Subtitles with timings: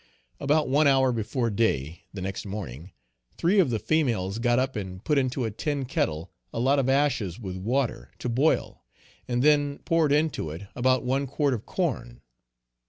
[0.39, 2.91] About one hour before day, the next morning,
[3.37, 6.89] three of the females got up and put into a tin kettle a lot of
[6.89, 8.83] ashes with water, to boil,
[9.27, 12.21] and then poured into it about one quart of corn.